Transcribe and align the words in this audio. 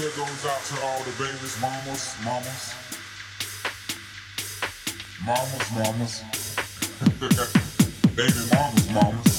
here 0.00 0.10
goes 0.16 0.46
out 0.46 0.62
to 0.64 0.82
all 0.82 0.98
the 1.00 1.10
babies, 1.18 1.60
mamas, 1.60 2.16
mamas. 2.24 2.74
Mamas, 5.26 5.70
mamas. 5.76 6.24
Baby 8.16 8.42
mamas, 8.50 8.90
mamas. 8.94 9.29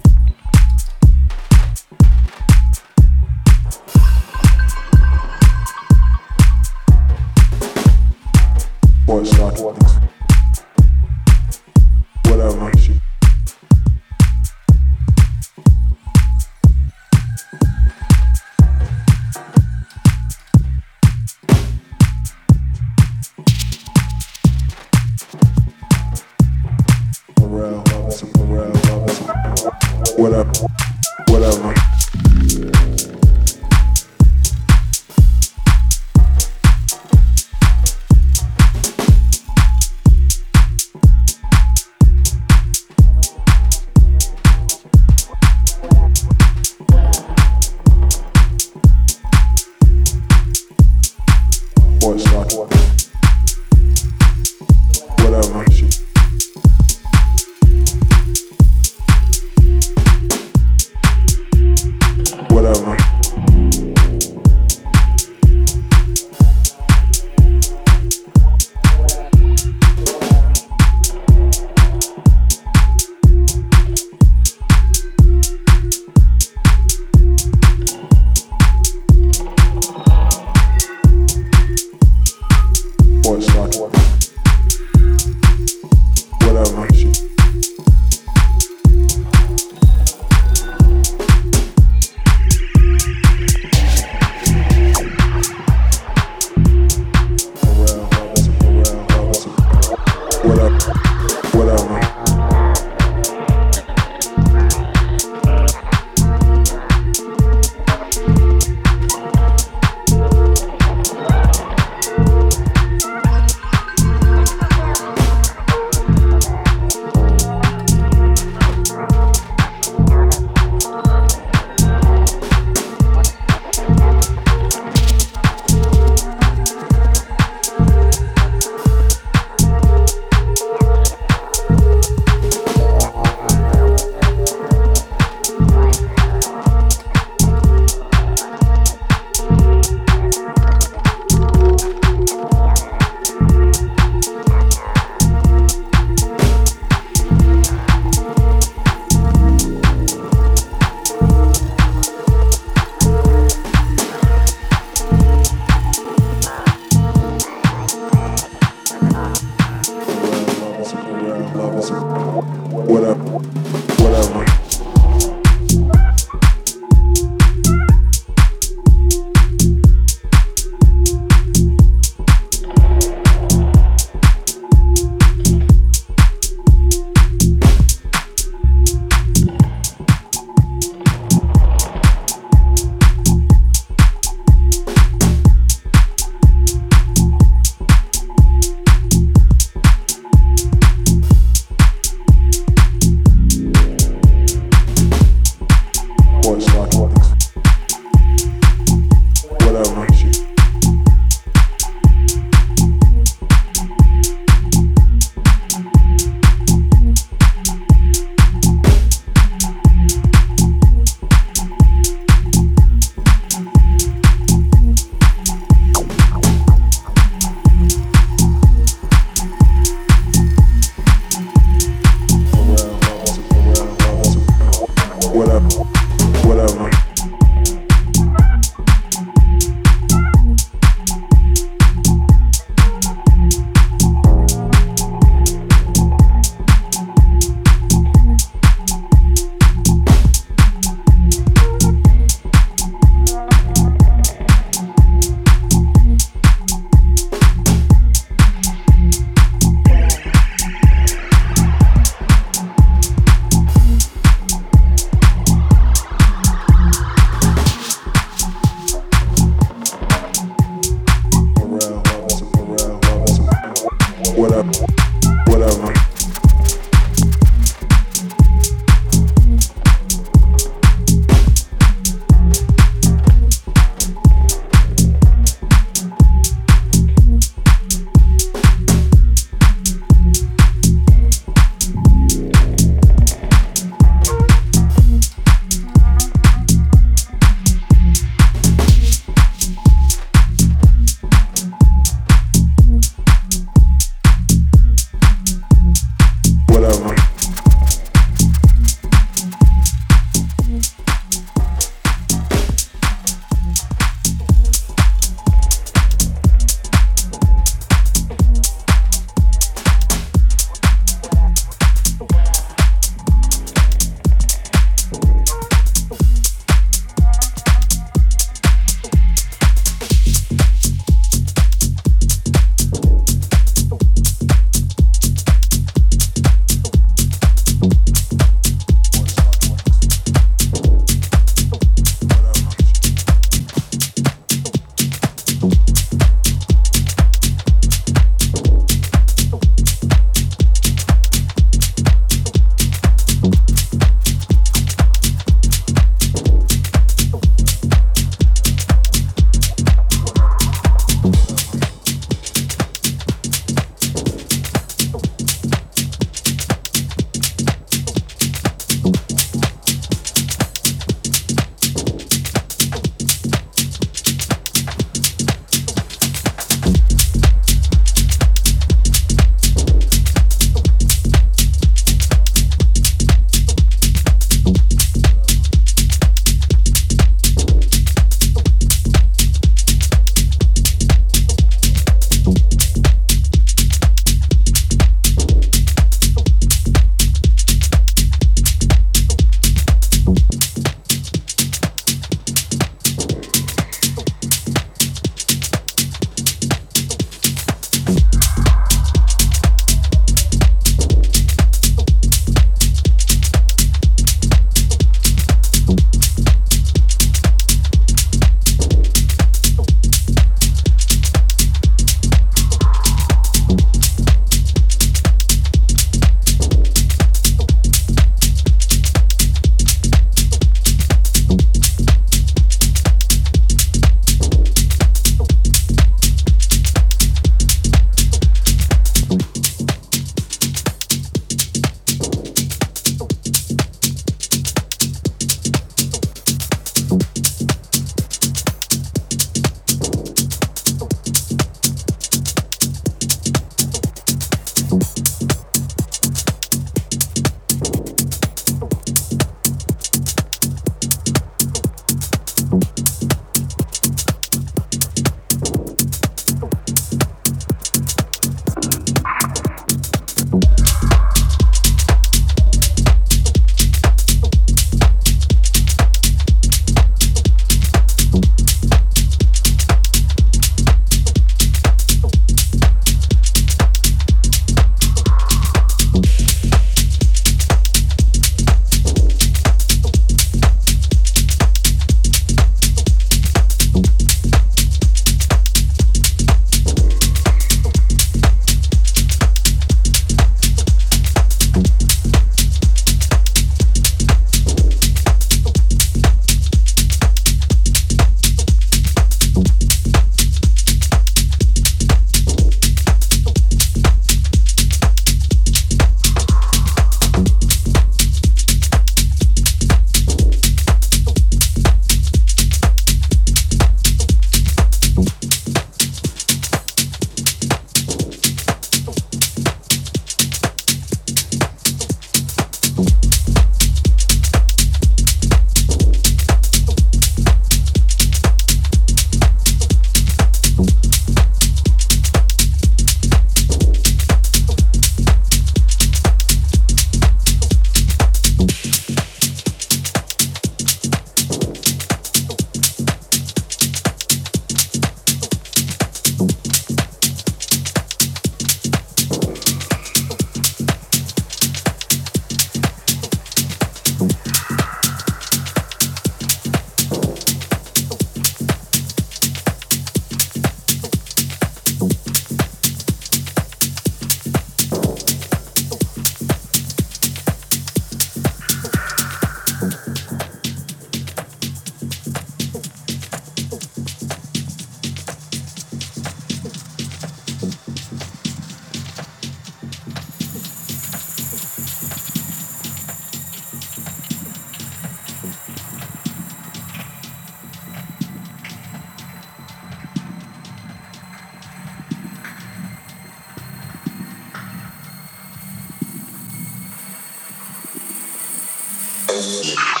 Amen. 599.41 600.00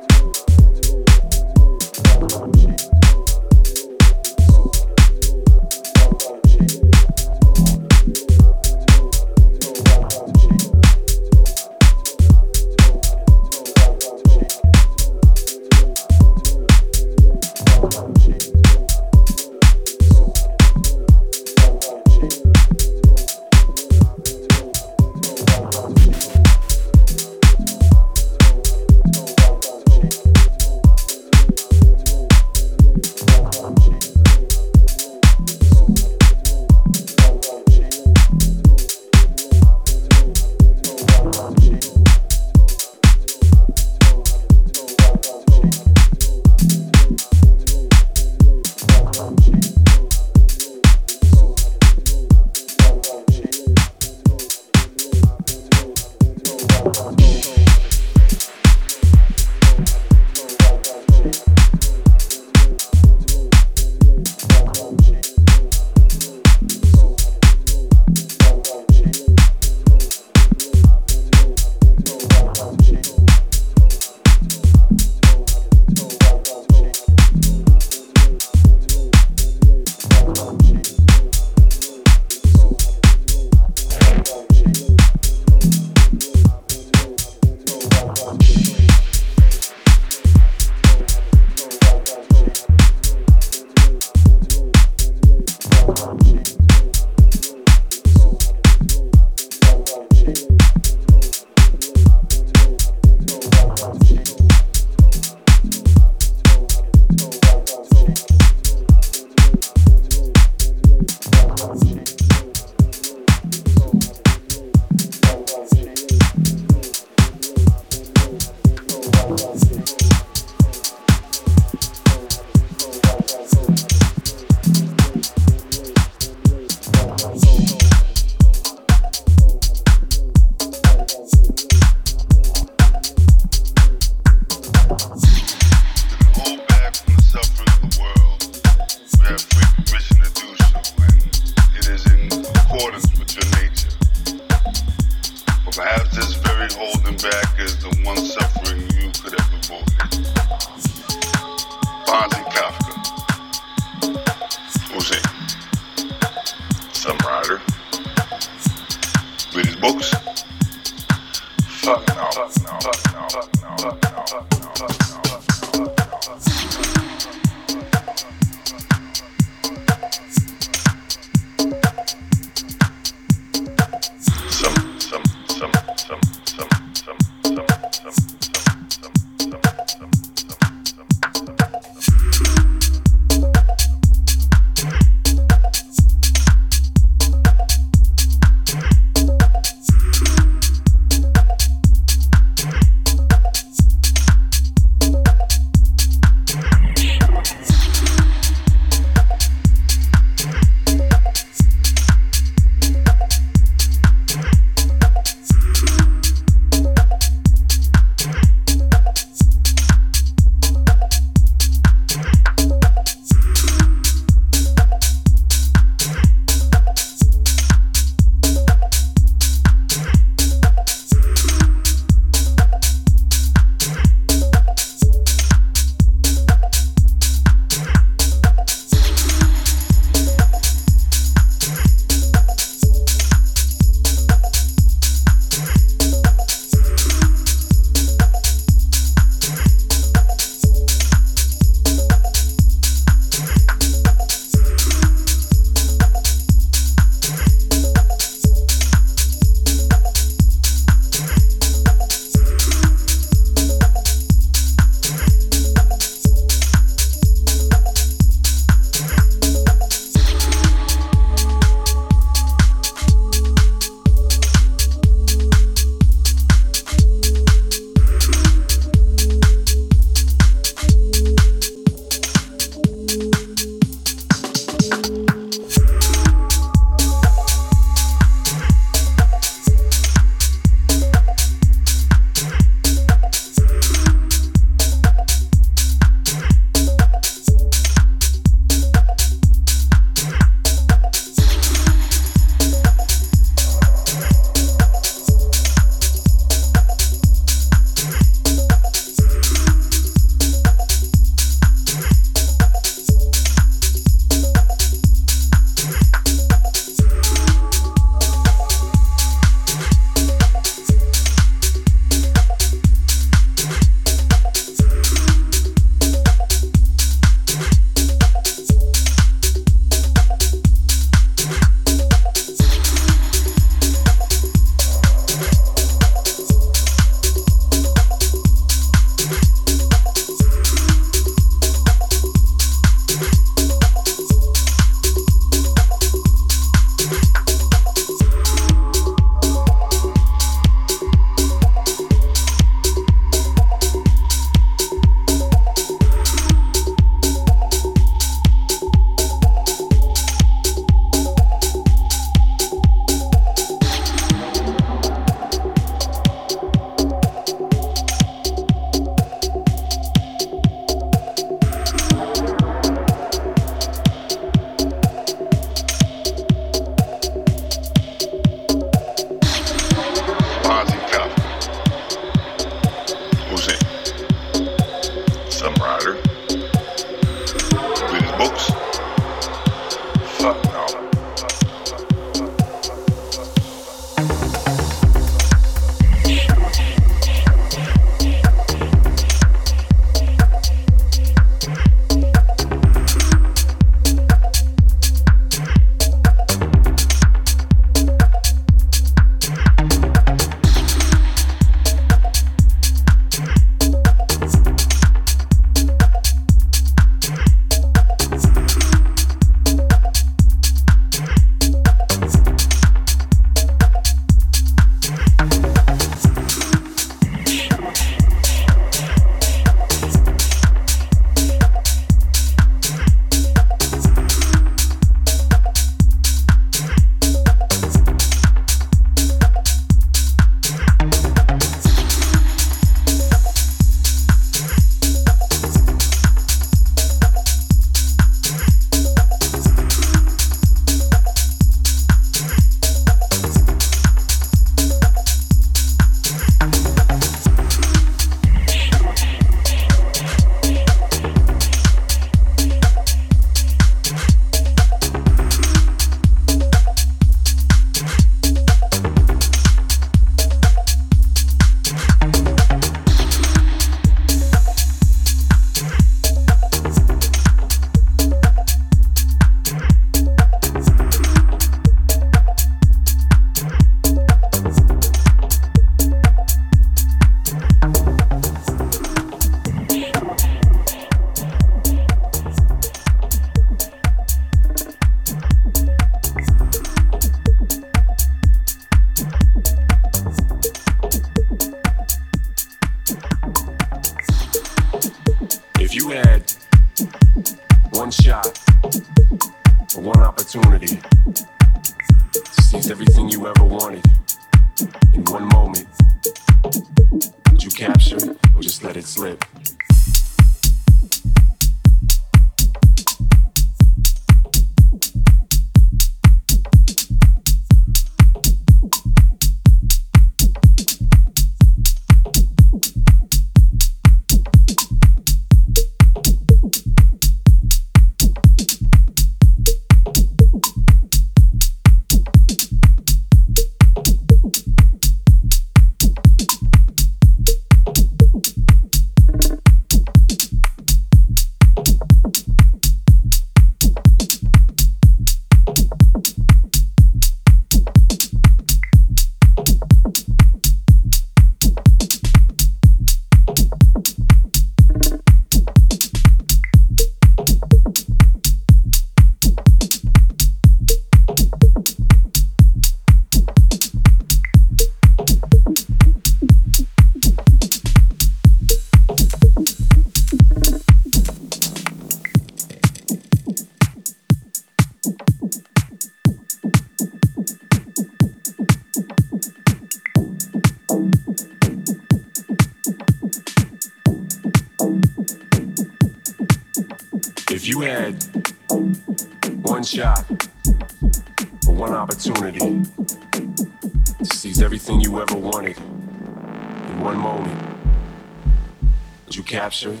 Capture 599.70 599.92
it 599.92 600.00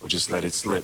or 0.00 0.08
just 0.08 0.30
let 0.30 0.42
it 0.42 0.54
slip. 0.54 0.82